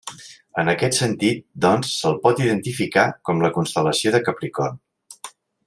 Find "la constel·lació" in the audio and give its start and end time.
3.47-4.15